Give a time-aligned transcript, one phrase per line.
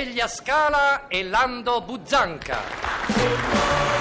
[0.00, 3.99] Delia Scala e Lando Buzzanca.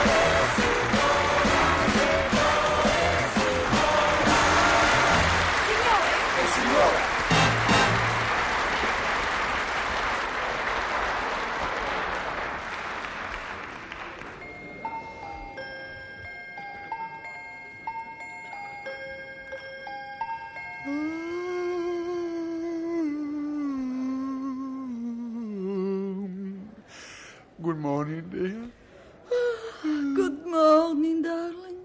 [27.62, 28.72] Good morning, dear.
[30.16, 31.76] Good morning, darling.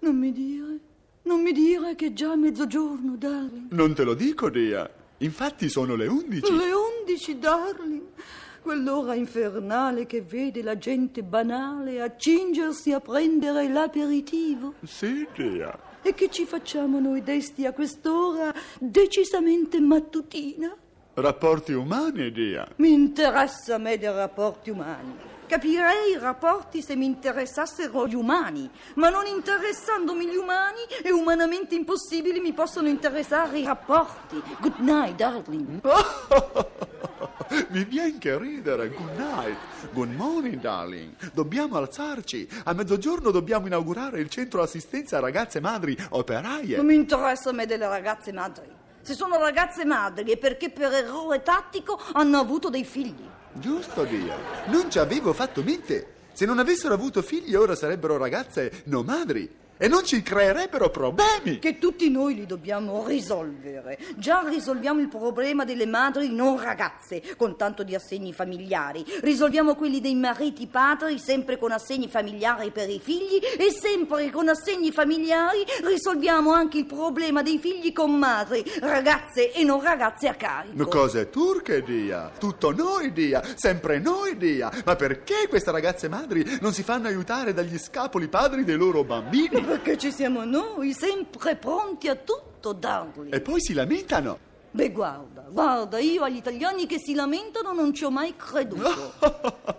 [0.00, 0.80] Non mi dire,
[1.22, 3.70] non mi dire che è già mezzogiorno, darling.
[3.70, 4.90] Non te lo dico, Dea.
[5.18, 6.52] Infatti sono le undici.
[6.52, 8.02] Le undici, darling.
[8.62, 14.74] Quell'ora infernale che vede la gente banale accingersi a prendere l'aperitivo.
[14.82, 15.78] Sì, Dea.
[16.02, 20.76] E che ci facciamo noi desti a quest'ora decisamente mattutina?
[21.14, 22.66] Rapporti umani, Dea.
[22.76, 25.14] Mi interessa a me dei rapporti umani.
[25.46, 31.76] Capirei i rapporti se mi interessassero gli umani, ma non interessandomi gli umani e umanamente
[31.76, 34.42] impossibili mi possono interessare i rapporti.
[34.60, 35.80] Good night, darling.
[37.68, 38.88] Mi viene che ridere.
[38.88, 39.56] Good night.
[39.92, 41.14] Good morning, darling.
[41.32, 42.48] Dobbiamo alzarci.
[42.64, 46.76] A mezzogiorno dobbiamo inaugurare il centro assistenza a ragazze madri operaie.
[46.76, 48.82] Non mi interessa a me delle ragazze madri.
[49.04, 53.28] Se sono ragazze madri è perché per errore tattico hanno avuto dei figli.
[53.52, 54.34] Giusto, Dio.
[54.68, 56.12] Non ci avevo fatto mente.
[56.32, 61.58] Se non avessero avuto figli ora sarebbero ragazze non madri e non ci creerebbero problemi.
[61.58, 63.98] Che tutti noi li dobbiamo risolvere.
[64.16, 69.04] Già risolviamo il problema delle madri non ragazze, con tanto di assegni familiari.
[69.22, 73.40] Risolviamo quelli dei mariti padri, sempre con assegni familiari per i figli.
[73.58, 79.64] E sempre con assegni familiari risolviamo anche il problema dei figli con madri, ragazze e
[79.64, 80.86] non ragazze a carico.
[80.86, 82.30] Cose turche, Dia.
[82.38, 83.42] Tutto noi, Dia.
[83.56, 84.70] Sempre noi, Dia.
[84.84, 89.63] Ma perché queste ragazze madri non si fanno aiutare dagli scapoli padri dei loro bambini?
[89.64, 93.34] Perché ci siamo noi, sempre pronti a tutto, darling.
[93.34, 94.38] E poi si lamentano.
[94.70, 99.12] Beh, guarda, guarda, io agli italiani che si lamentano non ci ho mai creduto.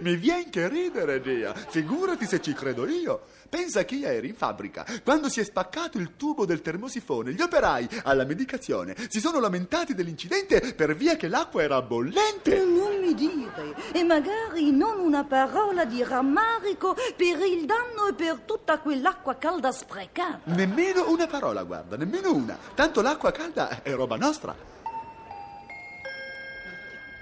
[0.00, 1.54] Mi viene che ridere, Dea.
[1.54, 3.22] Figurati se ci credo io.
[3.50, 7.88] Pensa che ieri in fabbrica, quando si è spaccato il tubo del termosifone, gli operai
[8.04, 12.64] alla medicazione si sono lamentati dell'incidente per via che l'acqua era bollente.
[12.64, 18.42] Non mi dire, e magari non una parola di rammarico per il danno e per
[18.44, 20.40] tutta quell'acqua calda sprecata.
[20.44, 22.56] Nemmeno una parola, guarda, nemmeno una.
[22.74, 24.54] Tanto l'acqua calda è roba nostra.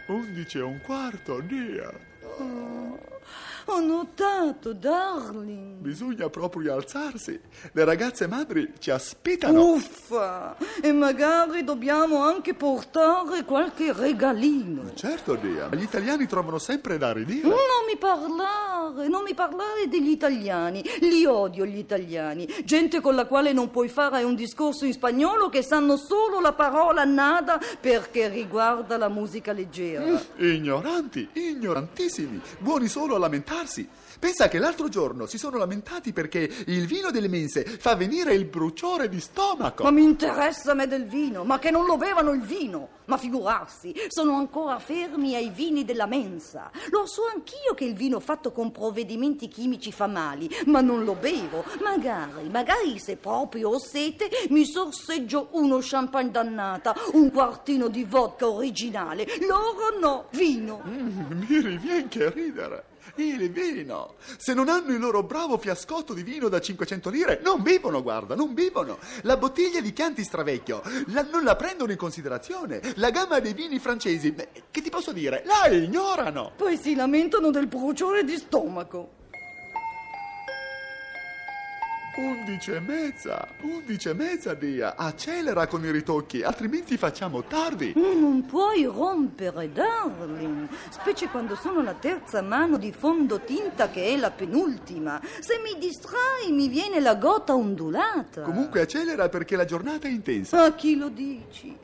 [0.08, 1.90] Undici e un quarto, Dea.
[3.70, 5.76] Ho notato, darling.
[5.76, 7.38] Bisogna proprio alzarsi.
[7.72, 9.72] Le ragazze madri ci aspettano.
[9.72, 10.56] Uffa!
[10.80, 14.94] E magari dobbiamo anche portare qualche regalino.
[14.94, 15.68] Certo, Dea.
[15.74, 17.46] Gli italiani trovano sempre da ridire.
[17.46, 17.56] Non
[17.86, 20.82] mi parlare, non mi parlare degli italiani.
[21.00, 22.48] Li odio gli italiani.
[22.64, 26.52] Gente con la quale non puoi fare un discorso in spagnolo che sanno solo la
[26.52, 30.20] parola nada perché riguarda la musica leggera.
[30.36, 33.88] Ignoranti, ignorantissimi, buoni solo a lamentarsi.
[34.18, 38.46] Pensa che l'altro giorno si sono lamentati perché il vino delle mense fa venire il
[38.46, 39.84] bruciore di stomaco.
[39.84, 42.96] Ma mi interessa a me del vino, ma che non lo bevano il vino.
[43.04, 46.70] Ma figurarsi, sono ancora fermi ai vini della mensa.
[46.90, 51.14] Lo so anch'io che il vino fatto con provvedimenti chimici fa male, ma non lo
[51.14, 51.64] bevo.
[51.82, 58.48] Magari, magari se proprio ho sete, mi sorseggio uno champagne dannata, un quartino di vodka
[58.48, 59.26] originale.
[59.46, 60.82] Loro no, vino.
[60.86, 62.84] Mm, mi riviene che ridere.
[63.16, 64.14] Il vino.
[64.36, 68.34] Se non hanno il loro bravo fiascotto di vino da 500 lire, non bevono, guarda,
[68.34, 68.98] non bevono.
[69.22, 72.80] La bottiglia di Chianti Stravecchio la- non la prendono in considerazione.
[72.96, 76.52] La gamma dei vini francesi, beh, che ti posso dire, la ignorano.
[76.56, 79.16] Poi si lamentano del bruciore di stomaco.
[82.18, 84.96] Undici e mezza, undici e mezza, Dia.
[84.96, 87.92] Accelera con i ritocchi, altrimenti facciamo tardi.
[87.94, 94.32] Non puoi rompere, darling, specie quando sono la terza mano di fondotinta che è la
[94.32, 95.20] penultima.
[95.38, 98.42] Se mi distrai mi viene la gota ondulata.
[98.42, 100.64] Comunque accelera perché la giornata è intensa.
[100.64, 101.76] A chi lo dici?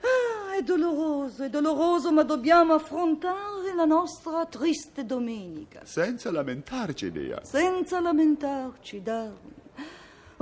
[0.00, 5.84] Ah, è doloroso, è doloroso, ma dobbiamo affrontare la nostra triste domenica.
[5.84, 7.40] Senza lamentarci, Dia.
[7.44, 9.61] Senza lamentarci, darling.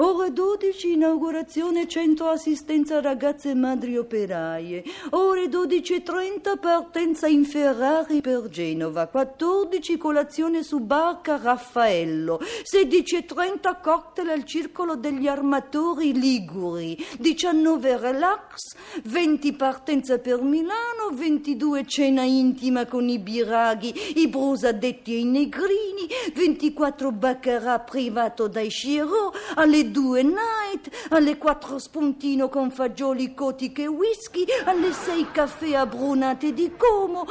[0.03, 4.83] Ore 12 inaugurazione centro assistenza ragazze e madri operaie.
[5.11, 9.09] Ore 12.30 partenza in Ferrari per Genova.
[9.09, 12.41] 14 colazione su barca Raffaello.
[12.41, 16.97] 16.30 cocktail al circolo degli armatori Liguri.
[17.19, 18.75] 19 relax.
[19.03, 21.11] 20 partenza per Milano.
[21.13, 26.09] 22 cena intima con i biraghi, i brusadetti e i negrini.
[26.33, 29.35] 24 baccarat privato dai Chiro.
[29.57, 36.53] Alle due night, alle quattro spuntino con fagioli cotiche e whisky, alle sei caffè abbronate
[36.53, 37.27] di Como,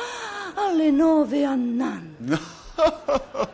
[0.56, 2.16] alle nove annan.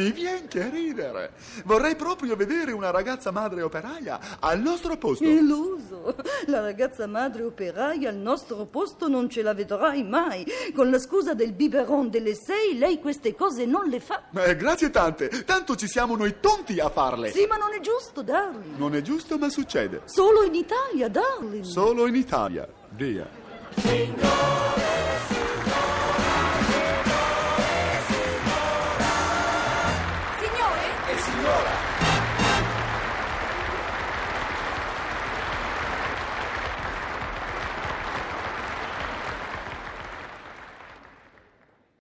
[0.00, 1.32] Mi viene che ridere.
[1.64, 5.24] Vorrei proprio vedere una ragazza madre operaia al nostro posto.
[5.24, 6.16] Illuso.
[6.46, 10.46] La ragazza madre operaia al nostro posto non ce la vedrai mai.
[10.74, 14.24] Con la scusa del biberon delle sei, lei queste cose non le fa.
[14.34, 15.28] Eh, grazie tante.
[15.44, 17.30] Tanto ci siamo noi tonti a farle.
[17.30, 18.76] Sì, ma non è giusto, darling.
[18.76, 20.02] Non è giusto, ma succede.
[20.06, 21.64] Solo in Italia, darling.
[21.64, 22.66] Solo in Italia.
[22.90, 23.28] Via.
[23.76, 24.59] Signor